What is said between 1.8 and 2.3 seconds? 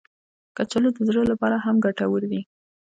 ګټور